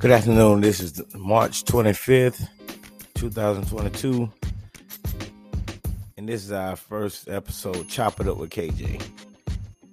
Good 0.00 0.12
afternoon. 0.12 0.62
This 0.62 0.80
is 0.80 1.02
March 1.14 1.62
25th, 1.64 2.48
2022. 3.16 4.30
And 6.16 6.26
this 6.26 6.42
is 6.42 6.52
our 6.52 6.74
first 6.74 7.28
episode, 7.28 7.86
Chop 7.86 8.18
It 8.18 8.26
Up 8.26 8.38
with 8.38 8.48
KJ. 8.48 9.02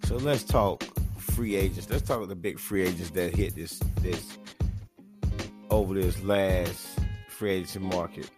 So 0.05 0.15
let's 0.15 0.45
talk 0.45 0.85
free 1.17 1.57
agents. 1.57 1.89
Let's 1.89 2.03
talk 2.03 2.19
about 2.19 2.29
the 2.29 2.37
big 2.37 2.57
free 2.57 2.83
agents 2.83 3.09
that 3.09 3.35
hit 3.35 3.53
this 3.55 3.79
this 3.99 4.37
over 5.69 5.93
this 5.93 6.23
last 6.23 6.87
free 7.27 7.51
agency 7.51 7.79
market. 7.79 8.31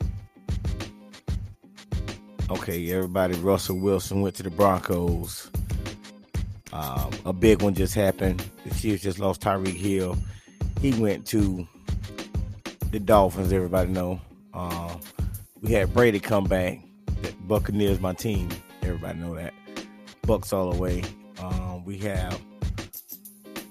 Okay, 2.50 2.92
everybody, 2.92 3.36
Russell 3.36 3.78
Wilson 3.78 4.22
went 4.22 4.34
to 4.38 4.44
the 4.44 4.50
Broncos. 4.50 5.52
Um, 6.74 7.12
a 7.26 7.32
big 7.32 7.62
one 7.62 7.76
just 7.76 7.94
happened. 7.94 8.44
The 8.66 8.74
Chiefs 8.74 9.04
just 9.04 9.20
lost 9.20 9.42
Tyreek 9.42 9.78
Hill 9.78 10.18
he 10.82 10.94
went 11.00 11.26
to 11.28 11.68
the 12.92 13.00
Dolphins. 13.00 13.52
Everybody 13.52 13.92
know. 13.92 14.20
Uh, 14.54 14.96
we 15.62 15.74
had 15.74 15.94
Brady 15.94 16.20
come 16.20 16.46
back. 16.46 16.80
Buccaneers, 17.42 18.00
my 18.00 18.14
team. 18.14 18.50
Everybody 18.82 19.20
know 19.20 19.36
that. 19.36 19.54
Bucs 20.24 20.54
all 20.54 20.72
the 20.72 20.78
way. 20.78 21.04
Um, 21.40 21.84
we 21.84 21.98
have 22.00 22.40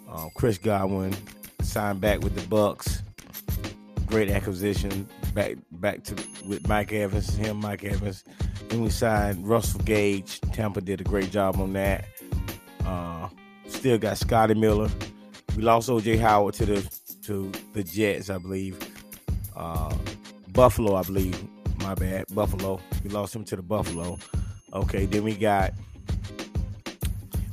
um, 0.09 0.31
Chris 0.35 0.59
Godwin 0.59 1.15
signed 1.63 2.01
back 2.01 2.21
with 2.21 2.35
the 2.35 2.41
Bucs. 2.43 3.03
Great 4.07 4.31
acquisition. 4.31 5.09
Back 5.35 5.57
back 5.73 6.03
to 6.05 6.15
with 6.47 6.67
Mike 6.67 6.93
Evans, 6.93 7.35
him, 7.37 7.59
Mike 7.59 7.85
Evans. 7.85 8.25
Then 8.69 8.83
we 8.83 8.91
signed 8.91 9.47
Russell 9.47 9.81
Gage. 9.81 10.41
Tampa 10.53 10.81
did 10.81 11.01
a 11.01 11.05
great 11.05 11.31
job 11.31 11.57
on 11.61 11.73
that. 11.75 12.07
Uh, 12.85 13.29
still 13.67 13.99
got 13.99 14.19
Scotty 14.19 14.55
Miller. 14.55 14.91
We 15.57 15.63
lost 15.63 15.89
OJ 15.89 16.19
Howard 16.19 16.55
to 16.55 16.67
the 16.67 16.98
to 17.29 17.53
the 17.75 17.85
Jets, 17.85 18.31
I 18.31 18.39
believe. 18.39 18.79
Uh, 19.55 19.95
Buffalo, 20.55 20.95
I 20.95 21.03
believe. 21.03 21.39
My 21.81 21.95
bad, 21.95 22.25
Buffalo. 22.35 22.81
We 23.05 23.11
lost 23.11 23.37
him 23.37 23.45
to 23.45 23.57
the 23.57 23.63
Buffalo. 23.63 24.19
Okay, 24.73 25.05
then 25.05 25.25
we 25.25 25.35
got 25.37 25.75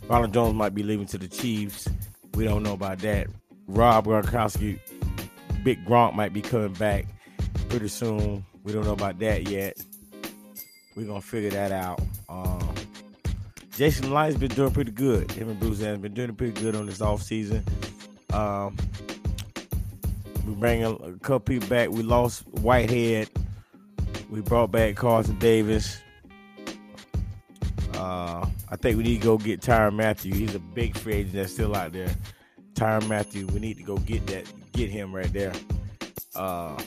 Ronald 0.07 0.33
Jones 0.33 0.53
might 0.53 0.73
be 0.73 0.81
leaving 0.81 1.05
to 1.07 1.17
the 1.17 1.27
Chiefs. 1.27 1.89
We 2.35 2.45
don't 2.45 2.63
know 2.63 2.73
about 2.73 2.99
that. 2.99 3.27
Rob 3.67 4.05
Gronkowski, 4.05 4.79
Big 5.63 5.85
Gronk 5.85 6.15
might 6.15 6.31
be 6.31 6.41
coming 6.41 6.73
back 6.73 7.05
pretty 7.67 7.89
soon. 7.89 8.45
We 8.63 8.71
don't 8.71 8.85
know 8.85 8.93
about 8.93 9.19
that 9.19 9.49
yet. 9.49 9.77
We're 10.95 11.05
gonna 11.05 11.19
figure 11.19 11.49
that 11.49 11.73
out. 11.73 11.99
Um, 12.29 12.73
Jason 13.75 14.13
Licht's 14.13 14.39
been 14.39 14.51
doing 14.51 14.71
pretty 14.71 14.91
good. 14.91 15.29
Him 15.31 15.49
and 15.49 15.59
Bruce 15.59 15.81
has 15.81 15.97
been 15.97 16.13
doing 16.13 16.33
pretty 16.33 16.61
good 16.61 16.77
on 16.77 16.85
this 16.85 17.01
off 17.01 17.21
season. 17.21 17.61
Um, 18.31 18.77
we 20.45 20.53
bring 20.53 20.83
a, 20.83 20.91
a 20.91 21.13
couple 21.19 21.39
people 21.39 21.67
back. 21.67 21.89
We 21.89 22.03
lost 22.03 22.47
Whitehead. 22.47 23.29
We 24.29 24.41
brought 24.41 24.71
back 24.71 24.95
Carlton 24.95 25.39
Davis. 25.39 25.97
Uh, 27.93 28.45
I 28.69 28.75
think 28.75 28.97
we 28.97 29.03
need 29.03 29.21
to 29.21 29.23
go 29.23 29.37
get 29.37 29.61
Tyrann 29.61 29.95
Mathieu. 29.95 30.33
He's 30.33 30.55
a 30.55 30.59
big 30.59 30.97
free 30.97 31.13
agent 31.13 31.33
that's 31.33 31.53
still 31.53 31.75
out 31.75 31.93
there. 31.93 32.13
Tyrann 32.73 33.07
Mathieu, 33.07 33.47
we 33.47 33.59
need 33.59 33.77
to 33.77 33.83
go 33.83 33.97
get 33.97 34.25
that, 34.27 34.45
get 34.73 34.89
him 34.89 35.15
right 35.15 35.31
there. 35.31 35.53
Uh, 36.35 36.77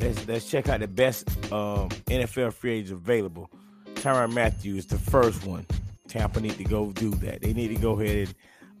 let's 0.00 0.26
let's 0.26 0.50
check 0.50 0.68
out 0.68 0.80
the 0.80 0.88
best 0.88 1.28
um, 1.52 1.90
NFL 2.06 2.54
free 2.54 2.74
agents 2.74 2.92
available. 2.92 3.50
Tyrann 3.94 4.32
Mathieu 4.32 4.76
is 4.76 4.86
the 4.86 4.98
first 4.98 5.44
one. 5.44 5.66
Tampa 6.08 6.40
need 6.40 6.56
to 6.56 6.64
go 6.64 6.90
do 6.92 7.10
that. 7.10 7.42
They 7.42 7.52
need 7.52 7.68
to 7.68 7.76
go 7.76 8.00
ahead 8.00 8.28
and 8.28 8.34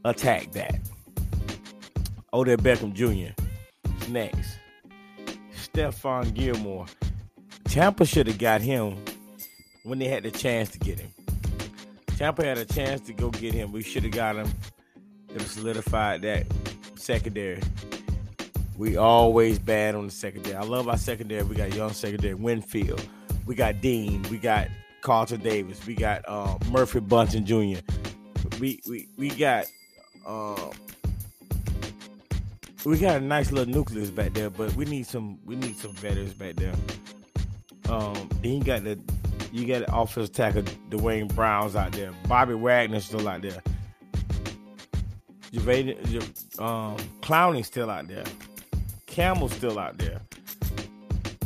attack 0.04 0.52
that. 0.52 0.80
Odell 2.32 2.56
Beckham 2.58 2.92
Jr. 2.92 3.32
next. 4.10 4.58
Stephon 5.54 6.32
Gilmore. 6.34 6.86
Tampa 7.64 8.04
should 8.04 8.26
have 8.26 8.38
got 8.38 8.60
him 8.60 8.96
when 9.84 9.98
they 9.98 10.08
had 10.08 10.22
the 10.22 10.30
chance 10.30 10.70
to 10.70 10.78
get 10.78 10.98
him. 10.98 11.10
Tampa 12.16 12.44
had 12.44 12.58
a 12.58 12.64
chance 12.64 13.00
to 13.02 13.12
go 13.12 13.30
get 13.30 13.54
him. 13.54 13.72
We 13.72 13.82
should 13.82 14.02
have 14.04 14.12
got 14.12 14.36
him. 14.36 14.52
It 15.34 15.40
solidified 15.42 16.22
that 16.22 16.46
secondary. 16.96 17.62
We 18.76 18.96
always 18.96 19.58
bad 19.58 19.94
on 19.94 20.06
the 20.06 20.12
secondary. 20.12 20.56
I 20.56 20.62
love 20.62 20.88
our 20.88 20.96
secondary. 20.96 21.42
We 21.44 21.54
got 21.54 21.74
young 21.74 21.92
secondary. 21.92 22.34
Winfield. 22.34 23.06
We 23.46 23.54
got 23.54 23.80
Dean. 23.80 24.22
We 24.30 24.38
got 24.38 24.68
Carlton 25.00 25.40
Davis. 25.40 25.84
We 25.86 25.94
got 25.94 26.22
uh, 26.26 26.58
Murphy 26.70 27.00
Bunting 27.00 27.44
Jr. 27.44 27.80
We 28.58 28.80
we 28.88 29.08
we 29.16 29.28
got 29.30 29.66
uh, 30.26 30.70
we 32.84 32.98
got 32.98 33.16
a 33.16 33.20
nice 33.20 33.52
little 33.52 33.72
nucleus 33.72 34.10
back 34.10 34.32
there, 34.32 34.48
but 34.48 34.74
we 34.74 34.84
need 34.84 35.06
some 35.06 35.38
we 35.44 35.56
need 35.56 35.76
some 35.76 35.92
veterans 35.92 36.32
back 36.32 36.56
there. 36.56 36.74
Um, 37.88 38.28
then 38.42 38.52
you 38.52 38.64
got 38.64 38.84
the 38.84 38.98
you 39.52 39.66
got 39.66 39.86
the 39.86 39.94
offensive 39.94 40.34
tackle 40.34 40.62
Duane 40.88 41.28
Brown's 41.28 41.76
out 41.76 41.92
there, 41.92 42.12
Bobby 42.28 42.54
Wagner's 42.54 43.04
still 43.04 43.28
out 43.28 43.42
there, 43.42 43.60
Javade, 45.52 46.60
um, 46.60 46.96
Clowney's 47.20 47.66
still 47.66 47.90
out 47.90 48.06
there, 48.08 48.24
Campbell's 49.06 49.52
still 49.52 49.78
out 49.78 49.98
there, 49.98 50.20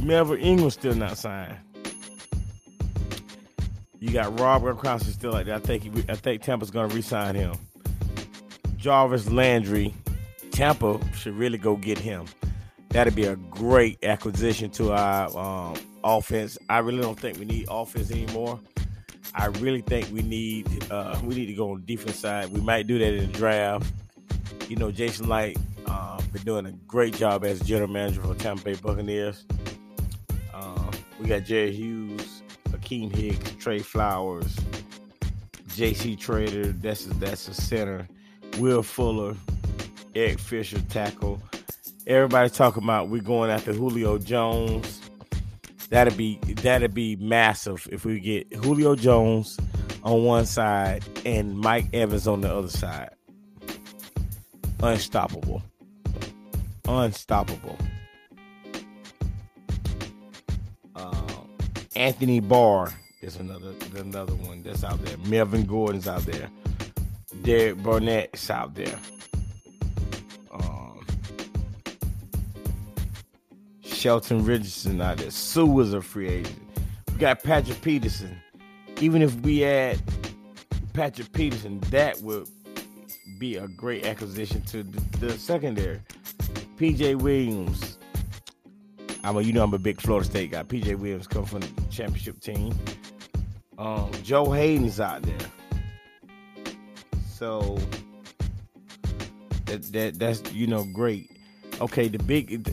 Melvin 0.01 0.39
Ingram's 0.39 0.75
still 0.75 0.95
not 0.95 1.16
signed. 1.16 1.56
You 3.99 4.11
got 4.12 4.39
Rob 4.39 4.62
Gronkowski 4.62 5.12
still 5.12 5.34
out 5.34 5.47
there. 5.47 5.55
I 5.55 5.61
think 5.61 5.83
he, 5.83 5.91
I 6.11 6.15
think 6.15 6.43
Tampa's 6.43 6.71
gonna 6.71 6.95
re-sign 6.95 7.34
him. 7.34 7.55
Jarvis 8.77 9.31
Landry 9.31 9.95
Tampa 10.54 11.00
should 11.16 11.34
really 11.34 11.59
go 11.59 11.76
get 11.76 11.98
him. 11.98 12.26
That'd 12.91 13.16
be 13.16 13.25
a 13.25 13.34
great 13.34 13.98
acquisition 14.04 14.70
to 14.70 14.92
our 14.92 15.37
um, 15.37 15.76
offense. 16.04 16.56
I 16.69 16.78
really 16.78 17.00
don't 17.00 17.19
think 17.19 17.38
we 17.38 17.44
need 17.44 17.66
offense 17.69 18.12
anymore. 18.12 18.60
I 19.34 19.47
really 19.47 19.81
think 19.81 20.09
we 20.12 20.22
need 20.22 20.69
uh, 20.92 21.19
we 21.25 21.34
need 21.34 21.47
to 21.47 21.54
go 21.54 21.72
on 21.72 21.81
the 21.84 21.97
defense 21.97 22.20
side. 22.20 22.53
We 22.53 22.60
might 22.60 22.87
do 22.87 23.00
that 23.00 23.15
in 23.15 23.32
the 23.32 23.37
draft. 23.37 23.92
You 24.69 24.76
know, 24.76 24.92
Jason 24.92 25.28
Licht 25.28 25.59
uh, 25.87 26.20
been 26.32 26.42
doing 26.42 26.66
a 26.66 26.72
great 26.86 27.16
job 27.16 27.44
as 27.44 27.60
general 27.60 27.91
manager 27.91 28.22
for 28.22 28.34
Tampa 28.36 28.62
Bay 28.62 28.75
Buccaneers. 28.75 29.44
Uh, 30.53 30.92
we 31.19 31.26
got 31.26 31.42
Jerry 31.42 31.72
Hughes, 31.72 32.42
Akiem 32.69 33.12
Hicks, 33.12 33.50
Trey 33.59 33.81
Flowers, 33.81 34.56
J.C. 35.75 36.15
Tretter. 36.15 36.81
That's 36.81 37.06
a, 37.06 37.15
that's 37.15 37.48
a 37.48 37.54
center. 37.54 38.06
Will 38.59 38.84
Fuller, 38.84 39.34
Eric 40.14 40.38
Fisher 40.38 40.80
tackle. 40.88 41.42
Everybody 42.06 42.50
talking 42.50 42.82
about 42.82 43.08
we 43.08 43.20
going 43.20 43.50
after 43.50 43.72
Julio 43.72 44.19
Jones. 44.19 45.00
That'd 45.91 46.16
be 46.16 46.38
that'd 46.62 46.94
be 46.94 47.16
massive 47.16 47.88
if 47.91 48.04
we 48.04 48.20
get 48.20 48.53
Julio 48.54 48.94
Jones 48.94 49.58
on 50.03 50.24
one 50.24 50.47
side 50.47 51.04
and 51.24 51.58
Mike 51.58 51.88
Evans 51.92 52.26
on 52.28 52.41
the 52.41 52.54
other 52.54 52.69
side. 52.69 53.10
Unstoppable. 54.82 55.62
Unstoppable. 56.86 57.78
Uh, 60.94 61.26
Anthony 61.97 62.41
Barr 62.41 62.92
is 63.22 63.36
another 63.36 63.72
another 63.97 64.34
one 64.34 64.62
that's 64.62 64.84
out 64.84 65.03
there. 65.04 65.16
Melvin 65.26 65.64
Gordon's 65.64 66.06
out 66.06 66.22
there. 66.22 66.50
Derek 67.42 67.82
Barnett's 67.82 68.50
out 68.50 68.74
there. 68.74 68.98
Sheldon 74.04 74.44
Richardson 74.44 75.00
out 75.00 75.16
there. 75.16 75.31
Suh 75.31 75.65
was 75.65 75.94
a 75.94 76.03
free 76.03 76.28
agent. 76.28 76.59
We 77.10 77.15
got 77.15 77.42
Patrick 77.42 77.81
Peterson. 77.81 78.37
Even 79.00 79.22
if 79.22 79.34
we 79.37 79.65
add 79.65 79.98
Patrick 80.92 81.33
Peterson, 81.33 81.80
that 81.89 82.21
would 82.21 82.47
be 83.39 83.56
a 83.56 83.66
great 83.66 84.04
acquisition 84.04 84.60
to 84.66 84.83
the, 84.83 85.01
the 85.21 85.39
secondary. 85.39 86.03
PJ 86.77 87.15
Williams. 87.15 87.97
I'm 89.22 89.39
a, 89.39 89.41
you 89.41 89.54
know 89.54 89.65
I'm 89.65 89.72
a 89.72 89.78
big 89.78 89.98
Florida 90.03 90.28
State 90.28 90.51
guy. 90.51 90.65
PJ 90.65 90.98
Williams 90.98 91.27
come 91.27 91.47
from 91.47 91.60
the 91.60 91.68
championship 91.91 92.41
team. 92.41 92.74
Um, 93.78 94.10
Joe 94.22 94.51
Haden's 94.51 95.01
out 95.01 95.22
there. 95.22 95.39
So 97.27 97.78
that, 99.65 99.83
that 99.92 100.18
that's 100.18 100.53
you 100.53 100.66
know 100.66 100.84
great. 100.92 101.30
Okay, 101.80 102.09
the 102.09 102.18
big 102.18 102.66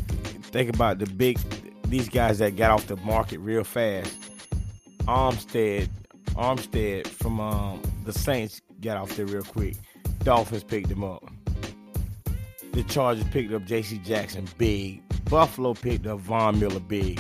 think 0.52 0.74
about 0.74 1.00
the 1.00 1.06
big 1.06 1.40
these 1.86 2.10
guys 2.10 2.40
that 2.40 2.56
got 2.56 2.72
off 2.72 2.88
the 2.88 2.96
market 2.98 3.40
real 3.40 3.64
fast. 3.64 4.16
Armstead, 5.02 5.90
Armstead 6.32 7.08
from 7.08 7.40
um, 7.40 7.82
the 8.06 8.14
Saints 8.14 8.62
got 8.82 8.98
off 8.98 9.16
there 9.16 9.26
real 9.26 9.44
quick. 9.44 9.76
Dolphins 10.24 10.64
picked 10.64 10.90
him 10.90 11.04
up. 11.04 11.24
The 12.74 12.84
Chargers 12.84 13.26
picked 13.26 13.52
up 13.52 13.66
J.C. 13.66 13.98
Jackson, 14.00 14.48
big. 14.58 15.02
Buffalo 15.26 15.74
picked 15.74 16.08
up 16.08 16.20
Von 16.20 16.60
Miller, 16.60 16.80
big. 16.80 17.20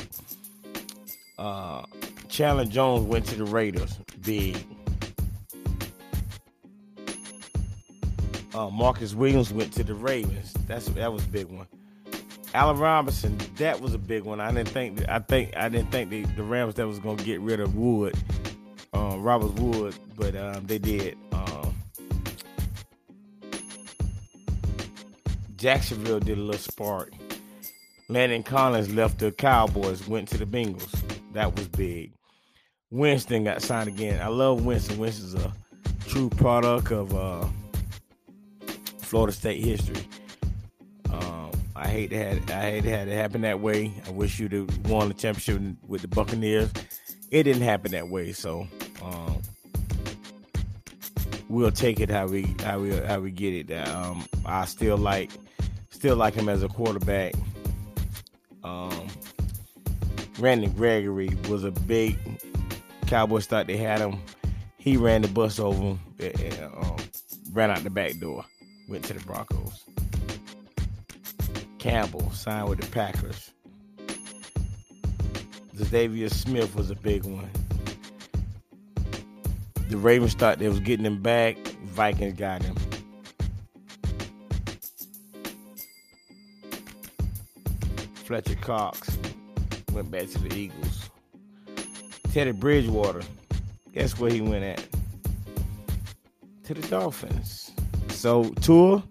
Uh, 1.38 1.84
Chandler 2.30 2.66
Jones 2.66 3.06
went 3.06 3.26
to 3.26 3.36
the 3.36 3.44
Raiders, 3.44 4.00
big. 4.22 4.58
Uh, 8.54 8.70
Marcus 8.70 9.16
Williams 9.16 9.52
went 9.52 9.74
to 9.74 9.84
the 9.84 9.94
Ravens. 9.94 10.54
That's 10.68 10.86
that 10.90 11.12
was 11.12 11.24
a 11.26 11.30
big 11.30 11.48
one. 11.48 11.68
Allen 12.54 12.78
Robinson, 12.78 13.38
that 13.56 13.80
was 13.80 13.94
a 13.94 13.98
big 13.98 14.24
one. 14.24 14.42
I 14.42 14.52
didn't 14.52 14.70
think 14.70 15.08
I 15.08 15.20
think 15.20 15.56
I 15.56 15.70
didn't 15.70 15.92
think 15.92 16.10
the, 16.10 16.24
the 16.36 16.44
Rams 16.44 16.76
that 16.76 16.88
was 16.88 17.00
gonna 17.00 17.24
get 17.24 17.40
rid 17.40 17.60
of 17.60 17.76
Wood, 17.76 18.16
um, 18.94 19.22
Robert 19.22 19.54
Wood, 19.60 19.96
but 20.18 20.36
um, 20.36 20.66
they 20.66 20.78
did. 20.78 21.18
Um, 21.32 21.74
Jacksonville 25.56 26.20
did 26.20 26.38
a 26.38 26.42
little 26.42 26.60
spark. 26.60 27.14
Landon 28.10 28.44
Collins 28.44 28.94
left 28.94 29.20
the 29.20 29.32
Cowboys, 29.32 30.06
went 30.06 30.28
to 30.30 30.38
the 30.38 30.46
Bengals. 30.46 30.94
That 31.34 31.56
was 31.56 31.68
big. 31.70 32.12
Winston 32.90 33.46
got 33.46 33.62
signed 33.62 33.88
again. 33.88 34.22
I 34.22 34.28
love 34.28 34.66
Winston. 34.66 34.98
Winston's 34.98 35.36
a 35.36 35.54
true 36.08 36.30
product 36.30 36.92
of 36.92 37.16
uh, 37.16 37.48
Florida 38.98 39.32
State 39.32 39.64
history. 39.64 40.06
I 41.82 41.88
hate 41.88 42.12
to 42.12 42.18
have 42.18 42.52
I 42.52 42.62
hate 42.62 42.84
to 42.84 42.92
have 42.92 43.08
it 43.08 43.16
happen 43.16 43.42
that 43.42 43.60
way. 43.60 43.92
I 44.06 44.12
wish 44.12 44.40
you'd 44.40 44.52
have 44.52 44.78
won 44.88 45.08
the 45.08 45.16
championship 45.16 45.78
with 45.88 46.02
the 46.04 46.08
Buccaneers. 46.08 46.72
It 47.32 47.44
didn't 47.44 47.64
happen 47.64 47.92
that 47.94 48.08
way, 48.08 48.34
so 48.34 48.68
um, 49.04 49.42
we'll 51.50 51.72
take 51.72 52.00
it 52.00 52.08
how 52.08 52.28
we 52.28 52.44
how 52.64 52.80
we 52.80 52.96
how 52.96 53.20
we 53.20 53.32
get 53.32 53.72
it. 53.72 53.88
Um, 53.88 54.24
I 54.46 54.66
still 54.66 54.96
like 54.96 55.32
still 55.90 56.16
like 56.16 56.36
him 56.36 56.50
as 56.50 56.62
a 56.62 56.68
quarterback. 56.68 57.34
Um, 58.64 59.08
Randy 60.38 60.68
Gregory 60.68 61.36
was 61.50 61.64
a 61.64 61.72
big 61.72 62.16
Cowboys 63.08 63.48
thought 63.48 63.66
they 63.66 63.78
had 63.78 64.02
him. 64.02 64.20
He 64.78 64.98
ran 64.98 65.24
the 65.24 65.30
bus 65.30 65.58
over 65.58 65.82
him, 65.82 66.00
and, 66.20 66.60
um, 66.78 66.98
ran 67.54 67.72
out 67.72 67.84
the 67.84 67.90
back 67.90 68.20
door, 68.20 68.46
went 68.88 69.04
to 69.06 69.14
the 69.14 69.20
Broncos. 69.22 69.84
Campbell 71.82 72.30
signed 72.30 72.70
with 72.70 72.80
the 72.80 72.86
Packers. 72.92 73.50
Xavier 75.76 76.30
Smith 76.30 76.76
was 76.76 76.92
a 76.92 76.96
big 76.96 77.26
one. 77.26 77.50
The 79.90 79.98
Ravens 79.98 80.36
thought 80.36 80.60
they 80.60 80.70
was 80.70 80.80
getting 80.80 81.08
him 81.08 81.24
back. 81.24 81.58
Vikings 81.86 82.38
got 82.38 82.62
him. 82.62 82.76
Fletcher 88.14 88.56
Cox 88.62 89.18
went 89.92 90.12
back 90.12 90.30
to 90.30 90.38
the 90.38 90.56
Eagles. 90.56 91.10
Teddy 92.32 92.52
Bridgewater, 92.52 93.24
guess 93.92 94.20
where 94.20 94.32
he 94.32 94.42
went 94.42 94.64
at? 94.64 94.88
To 96.66 96.76
the 96.76 96.88
Dolphins. 96.90 97.72
So 98.10 98.52
Tua, 98.62 99.04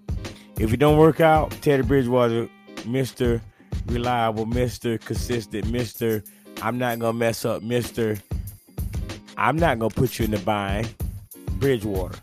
if 0.61 0.73
it 0.73 0.76
don't 0.76 0.99
work 0.99 1.20
out, 1.20 1.50
Teddy 1.62 1.82
Bridgewater, 1.82 2.49
Mr. 2.82 3.41
Reliable, 3.87 4.47
Mr. 4.47 5.00
Consistent, 5.00 5.67
Mr. 5.67 6.27
I'm 6.62 6.79
not 6.79 6.99
gonna 6.99 7.17
mess 7.17 7.44
up, 7.44 7.62
Mr. 7.62 8.21
I'm 9.37 9.56
not 9.56 9.79
gonna 9.79 9.94
put 9.94 10.19
you 10.19 10.27
in 10.27 10.32
the 10.32 10.38
bind. 10.38 10.94
Bridgewater. 11.59 12.19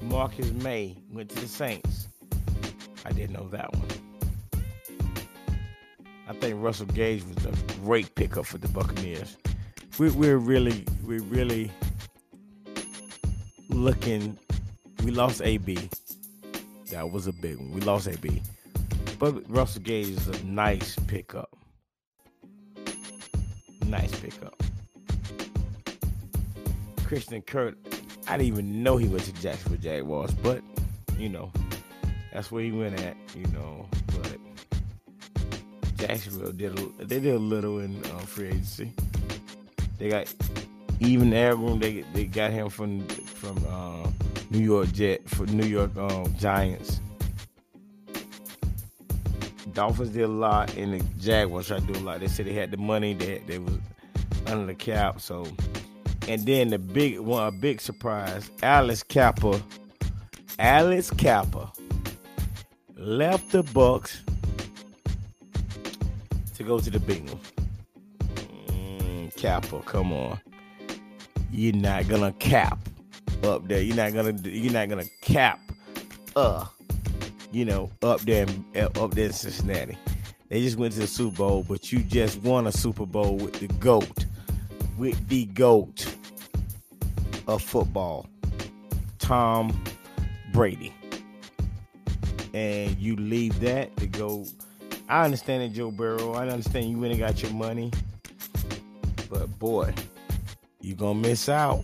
Marcus 0.00 0.52
Maye 0.52 0.96
went 1.10 1.30
to 1.30 1.40
the 1.40 1.48
Saints. 1.48 2.08
I 3.04 3.12
didn't 3.12 3.32
know 3.32 3.48
that 3.48 3.72
one. 3.74 3.88
I 6.28 6.32
think 6.34 6.62
Russell 6.62 6.86
Gage 6.86 7.24
was 7.24 7.46
a 7.46 7.52
great 7.80 8.14
pickup 8.14 8.46
for 8.46 8.58
the 8.58 8.68
Buccaneers. 8.68 9.36
We, 9.98 10.10
we're 10.10 10.38
really, 10.38 10.84
we're 11.04 11.22
really 11.22 11.70
looking. 13.68 14.38
We 15.04 15.10
lost 15.10 15.42
AB. 15.42 15.88
That 16.90 17.10
was 17.10 17.26
a 17.26 17.32
big 17.32 17.56
one. 17.56 17.72
We 17.72 17.80
lost 17.80 18.06
AB, 18.06 18.40
but 19.18 19.34
Russell 19.50 19.82
Gage 19.82 20.10
is 20.10 20.28
a 20.28 20.44
nice 20.44 20.96
pickup. 21.08 21.56
Nice 23.86 24.14
pickup. 24.20 24.62
Christian 27.04 27.42
Kirk. 27.42 27.76
I 28.28 28.36
didn't 28.36 28.46
even 28.46 28.82
know 28.82 28.96
he 28.96 29.08
went 29.08 29.24
to 29.24 29.32
Jacksonville 29.34 29.80
Jaguars, 29.80 30.32
but 30.34 30.62
you 31.18 31.28
know, 31.28 31.50
that's 32.32 32.52
where 32.52 32.62
he 32.62 32.70
went 32.70 33.00
at. 33.00 33.16
You 33.34 33.46
know, 33.48 33.88
but 34.06 34.38
Jacksonville 35.96 36.52
did 36.52 36.78
a, 36.78 37.04
they 37.04 37.18
did 37.18 37.34
a 37.34 37.38
little 37.38 37.80
in 37.80 38.00
uh, 38.04 38.18
free 38.20 38.48
agency. 38.48 38.92
They 39.98 40.08
got 40.10 40.32
Evan 41.00 41.32
Engram. 41.32 41.80
They 41.80 42.02
they 42.12 42.24
got 42.24 42.52
him 42.52 42.68
from 42.68 43.06
from 43.08 43.56
uh, 43.68 44.08
New 44.52 44.58
York 44.58 44.92
Jet 44.92 45.26
for 45.30 45.46
New 45.46 45.66
York 45.66 45.96
um, 45.96 46.34
Giants. 46.36 47.00
Dolphins 49.72 50.10
did 50.10 50.24
a 50.24 50.28
lot, 50.28 50.76
and 50.76 50.92
the 50.92 51.04
Jaguars 51.18 51.68
tried 51.68 51.86
to 51.86 51.92
do 51.94 51.98
a 51.98 52.02
lot. 52.02 52.20
They 52.20 52.28
said 52.28 52.44
they 52.44 52.52
had 52.52 52.70
the 52.70 52.76
money. 52.76 53.14
They 53.14 53.38
they 53.46 53.58
was 53.58 53.78
under 54.46 54.66
the 54.66 54.74
cap. 54.74 55.22
So, 55.22 55.46
and 56.28 56.44
then 56.44 56.68
the 56.68 56.78
big 56.78 57.18
one, 57.18 57.46
a 57.46 57.50
big 57.50 57.80
surprise. 57.80 58.50
Alex 58.62 59.02
Cappa, 59.02 59.62
Alex 60.58 61.10
Cappa 61.10 61.72
left 62.94 63.52
the 63.52 63.62
Bucs 63.62 64.18
to 66.56 66.62
go 66.62 66.78
to 66.78 66.90
the 66.90 66.98
Bengals. 66.98 67.40
Mm, 68.66 69.34
Cappa, 69.34 69.80
come 69.80 70.12
on. 70.12 70.38
You're 71.50 71.74
not 71.74 72.06
gonna 72.06 72.32
cap 72.32 72.78
up 73.44 73.66
there. 73.68 73.80
You're 73.80 73.96
not 73.96 74.12
gonna. 74.14 74.32
You're 74.42 74.72
not 74.72 74.88
gonna 74.88 75.06
cap. 75.20 75.60
Uh, 76.34 76.66
you 77.52 77.64
know, 77.64 77.90
up 78.02 78.20
there, 78.22 78.46
up 78.76 79.14
there 79.14 79.26
in 79.26 79.32
Cincinnati. 79.32 79.96
They 80.48 80.60
just 80.60 80.76
went 80.76 80.92
to 80.94 81.00
the 81.00 81.06
Super 81.06 81.36
Bowl, 81.36 81.64
but 81.66 81.92
you 81.92 82.00
just 82.00 82.42
won 82.42 82.66
a 82.66 82.72
Super 82.72 83.06
Bowl 83.06 83.36
with 83.36 83.54
the 83.54 83.68
GOAT, 83.68 84.26
with 84.98 85.28
the 85.28 85.46
GOAT 85.46 86.14
of 87.46 87.62
football, 87.62 88.26
Tom 89.18 89.82
Brady. 90.52 90.92
And 92.52 92.98
you 92.98 93.16
leave 93.16 93.60
that 93.60 93.96
to 93.96 94.06
go. 94.06 94.44
I 95.08 95.24
understand 95.24 95.62
it, 95.62 95.70
Joe 95.70 95.90
Burrow. 95.90 96.34
I 96.34 96.46
understand 96.46 96.90
you 96.90 96.98
went 96.98 97.12
and 97.12 97.20
got 97.20 97.42
your 97.42 97.52
money. 97.52 97.90
But 99.30 99.58
boy, 99.58 99.94
you're 100.82 100.96
gonna 100.96 101.18
miss 101.18 101.48
out. 101.48 101.82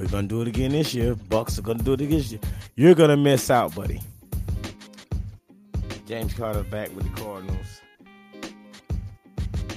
We're 0.00 0.08
gonna 0.08 0.28
do 0.28 0.40
it 0.40 0.48
again 0.48 0.72
this 0.72 0.94
year. 0.94 1.14
Bucs 1.14 1.58
are 1.58 1.62
gonna 1.62 1.82
do 1.82 1.92
it 1.92 2.00
again 2.00 2.16
this 2.16 2.32
year. 2.32 2.40
You're 2.74 2.94
gonna 2.94 3.18
miss 3.18 3.50
out, 3.50 3.74
buddy. 3.74 4.00
James 6.06 6.32
Carter 6.32 6.62
back 6.62 6.88
with 6.96 7.04
the 7.04 7.20
Cardinals. 7.20 7.82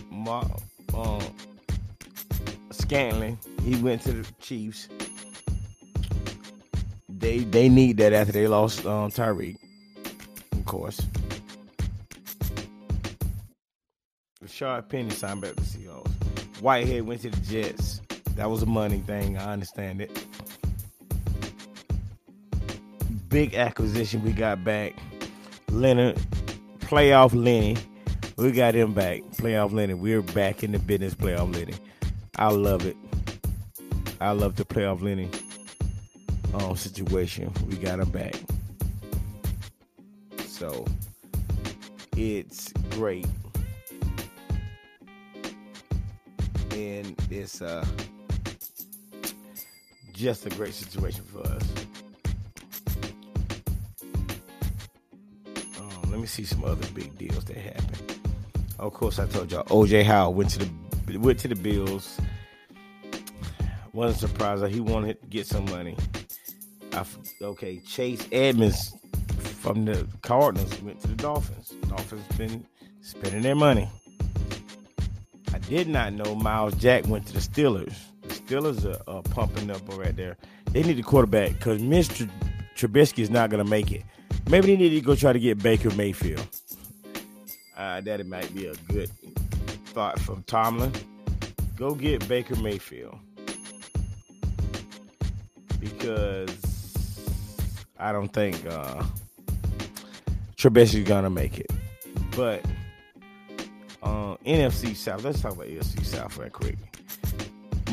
Mark, 0.09 0.47
um, 0.93 1.21
Scantling, 2.71 3.37
he 3.63 3.75
went 3.83 4.01
to 4.03 4.13
the 4.13 4.31
Chiefs. 4.39 4.87
They 7.09 7.39
they 7.39 7.67
need 7.67 7.97
that 7.97 8.13
after 8.13 8.31
they 8.31 8.47
lost 8.47 8.85
um, 8.85 9.11
Tyreek, 9.11 9.57
of 10.53 10.63
course. 10.63 11.01
Rashard 14.41 14.87
Penny 14.87 15.09
signed 15.09 15.41
back 15.41 15.55
with 15.55 15.73
the 15.73 15.79
Seahawks. 15.79 16.61
Whitehead 16.61 17.05
went 17.05 17.23
to 17.23 17.29
the 17.29 17.41
Jets. 17.41 17.99
That 18.35 18.49
was 18.49 18.63
a 18.63 18.65
money 18.65 18.99
thing. 18.99 19.37
I 19.37 19.53
understand 19.53 20.01
it. 20.01 20.25
Big 23.29 23.53
acquisition 23.55 24.23
we 24.23 24.31
got 24.31 24.63
back. 24.63 24.93
Leonard, 25.69 26.17
playoff 26.79 27.33
Lenny. 27.33 27.77
We 28.37 28.51
got 28.51 28.73
him 28.73 28.93
back. 28.93 29.21
Playoff 29.37 29.71
Lenny. 29.71 29.93
We're 29.93 30.21
back 30.21 30.63
in 30.63 30.71
the 30.71 30.79
business, 30.79 31.13
playoff 31.13 31.53
Lenny. 31.53 31.75
I 32.37 32.49
love 32.49 32.85
it. 32.85 32.97
I 34.19 34.31
love 34.31 34.55
the 34.55 34.65
playoff 34.65 35.01
Lenny 35.01 35.29
um, 36.53 36.75
situation. 36.75 37.51
We 37.67 37.75
got 37.75 37.99
him 37.99 38.09
back. 38.09 38.35
So 40.45 40.85
it's 42.15 42.71
great. 42.91 43.27
And 46.71 47.15
it's 47.29 47.61
uh 47.61 47.85
just 50.13 50.45
a 50.45 50.49
great 50.51 50.73
situation 50.73 51.23
for 51.25 51.39
us. 51.39 51.63
Um, 55.79 56.11
let 56.11 56.19
me 56.19 56.27
see 56.27 56.43
some 56.45 56.63
other 56.63 56.87
big 56.93 57.17
deals 57.17 57.43
that 57.45 57.57
happened. 57.57 58.19
Of 58.79 58.93
course, 58.93 59.19
I 59.19 59.25
told 59.27 59.51
y'all 59.51 59.63
OJ 59.65 60.03
Howe 60.03 60.29
went 60.29 60.51
to 60.51 60.59
the 60.59 61.17
went 61.17 61.39
to 61.39 61.47
the 61.47 61.55
Bills. 61.55 62.19
Wasn't 63.93 64.19
surprised 64.19 64.63
that 64.63 64.71
he 64.71 64.79
wanted 64.79 65.21
to 65.21 65.27
get 65.27 65.45
some 65.45 65.65
money. 65.65 65.95
I, 66.93 67.05
okay, 67.41 67.79
Chase 67.79 68.27
Edmonds 68.31 68.95
from 69.39 69.85
the 69.85 70.07
Cardinals 70.21 70.81
went 70.81 70.99
to 71.01 71.07
the 71.07 71.15
Dolphins. 71.15 71.73
Dolphins 71.87 72.25
been 72.37 72.65
spending 73.01 73.41
their 73.41 73.55
money. 73.55 73.87
I 75.53 75.59
did 75.59 75.87
not 75.87 76.13
know 76.13 76.33
Myles 76.35 76.75
Jack 76.75 77.07
went 77.07 77.27
to 77.27 77.33
the 77.33 77.39
Steelers. 77.39 77.95
Steelers 78.53 78.85
are, 78.85 79.01
are 79.09 79.23
pumping 79.23 79.71
up 79.71 79.81
right 79.97 80.15
there. 80.15 80.37
They 80.73 80.83
need 80.83 80.99
a 80.99 81.03
quarterback 81.03 81.53
because 81.53 81.81
Mr. 81.81 82.29
Trubisky 82.75 83.19
is 83.19 83.31
not 83.31 83.49
going 83.49 83.63
to 83.63 83.69
make 83.69 83.91
it. 83.91 84.03
Maybe 84.47 84.67
they 84.67 84.77
need 84.77 84.89
to 84.89 85.01
go 85.01 85.15
try 85.15 85.33
to 85.33 85.39
get 85.39 85.57
Baker 85.57 85.89
Mayfield. 85.95 86.47
Uh, 87.75 88.01
that 88.01 88.19
it 88.19 88.27
might 88.27 88.53
be 88.53 88.67
a 88.67 88.75
good 88.87 89.09
thought 89.87 90.19
from 90.19 90.43
Tomlin. 90.43 90.91
Go 91.75 91.95
get 91.95 92.27
Baker 92.27 92.55
Mayfield 92.57 93.17
because 95.79 96.55
I 97.97 98.11
don't 98.11 98.31
think 98.31 98.63
uh, 98.67 99.03
Trubisky's 100.55 101.07
gonna 101.07 101.31
make 101.31 101.57
it. 101.57 101.71
But 102.35 102.63
uh, 104.03 104.37
NFC 104.45 104.95
South. 104.95 105.23
Let's 105.23 105.41
talk 105.41 105.53
about 105.53 105.67
NFC 105.67 106.05
South 106.05 106.37
right 106.37 106.53
quick. 106.53 106.77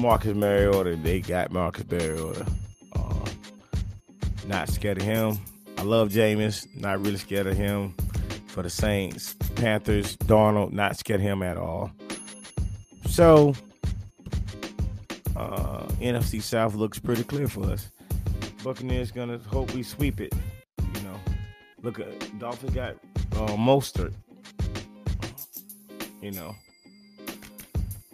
Marcus 0.00 0.34
Mariota. 0.34 0.96
They 0.96 1.20
got 1.20 1.52
Marcus 1.52 1.84
Mariota. 1.90 2.46
Uh, 2.96 3.26
not 4.46 4.68
scared 4.68 4.98
of 4.98 5.04
him. 5.04 5.38
I 5.76 5.82
love 5.82 6.08
Jameis. 6.08 6.66
Not 6.74 7.00
really 7.00 7.18
scared 7.18 7.46
of 7.46 7.56
him. 7.56 7.94
For 8.46 8.62
the 8.62 8.70
Saints, 8.70 9.34
Panthers, 9.54 10.16
Darnold. 10.16 10.72
Not 10.72 10.96
scared 10.96 11.20
of 11.20 11.26
him 11.26 11.42
at 11.42 11.56
all. 11.56 11.92
So 13.06 13.54
uh, 15.36 15.84
NFC 16.00 16.42
South 16.42 16.74
looks 16.74 16.98
pretty 16.98 17.24
clear 17.24 17.48
for 17.48 17.64
us. 17.64 17.90
Buccaneers 18.64 19.10
gonna 19.10 19.38
hope 19.38 19.72
we 19.74 19.82
sweep 19.82 20.20
it. 20.20 20.34
You 20.94 21.02
know, 21.02 21.20
look 21.82 21.98
at 22.00 22.38
Dolphins 22.38 22.74
got 22.74 22.96
uh, 23.32 23.56
Mostert. 23.56 24.12
You 26.20 26.32
know, 26.32 26.54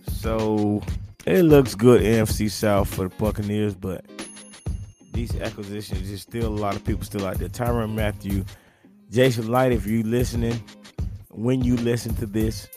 so 0.09 0.83
it 1.27 1.43
looks 1.43 1.75
good 1.75 2.03
NFC 2.03 2.51
South 2.51 2.93
for 2.93 3.09
the 3.09 3.15
Buccaneers, 3.17 3.75
but 3.75 4.05
these 5.13 5.35
acquisitions, 5.41 6.09
there's 6.09 6.23
still 6.23 6.47
a 6.47 6.49
lot 6.49 6.77
of 6.77 6.85
people 6.85 7.05
still 7.05 7.27
out 7.27 7.39
there. 7.39 7.49
Tyrann 7.49 7.95
Mathieu, 7.95 8.45
Jason 9.11 9.51
Licht, 9.51 9.73
if 9.73 9.87
you 9.87 10.03
listening, 10.05 10.63
when 11.31 11.65
you 11.65 11.77
listen 11.77 12.15
to 12.17 12.27
this, 12.27 12.69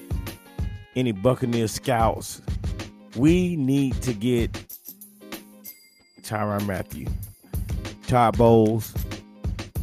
any 0.95 1.11
Buccaneer 1.11 1.67
scouts, 1.67 2.41
we 3.15 3.55
need 3.55 4.01
to 4.01 4.13
get 4.13 4.51
Tyrann 6.23 6.65
Mathieu, 6.65 7.07
Todd 8.07 8.37
Bowles, 8.37 8.93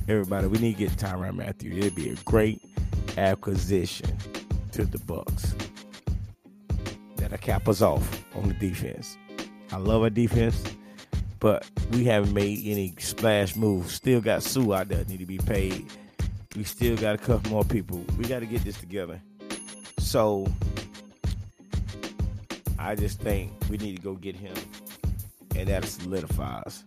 everybody. 0.09 0.49
We 0.49 0.59
need 0.59 0.77
to 0.77 0.87
get 0.87 0.93
Tyrann 0.93 1.37
Mathieu. 1.37 1.73
It'd 1.77 1.95
be 1.95 2.11
a 2.11 2.17
great 2.25 2.61
acquisition 3.17 4.17
to 4.73 4.85
the 4.85 4.99
Bucs. 4.99 5.66
That'll 7.29 7.45
cap 7.45 7.67
us 7.67 7.83
off 7.83 8.25
on 8.37 8.47
the 8.47 8.55
defense. 8.55 9.19
I 9.73 9.79
love 9.79 10.03
our 10.03 10.11
defense, 10.11 10.63
but 11.41 11.69
we 11.91 12.05
haven't 12.05 12.33
made 12.33 12.61
any 12.65 12.95
splash 13.01 13.57
moves. 13.57 13.95
Still 13.95 14.21
got 14.21 14.45
Suh 14.45 14.73
out 14.73 14.87
there 14.87 15.05
need 15.07 15.19
to 15.19 15.27
be 15.27 15.39
paid. 15.39 15.87
We 16.55 16.63
still 16.63 16.97
got 16.97 17.17
a 17.17 17.19
couple 17.19 17.51
more 17.51 17.65
people. 17.65 18.05
We 18.17 18.27
got 18.27 18.41
to 18.41 18.47
get 18.47 18.63
this 18.63 18.79
together. 18.79 19.21
So 19.99 20.47
I 22.79 22.95
just 22.95 23.21
think 23.21 23.51
we 23.69 23.77
need 23.77 23.97
to 23.97 24.03
go 24.03 24.15
get 24.15 24.37
him, 24.37 24.55
and 25.57 25.69
that 25.69 25.85
solidifies 25.85 26.85